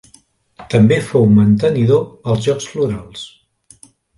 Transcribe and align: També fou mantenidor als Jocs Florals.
També 0.73 0.97
fou 1.09 1.27
mantenidor 1.35 2.03
als 2.33 2.43
Jocs 2.49 2.71
Florals. 2.73 3.29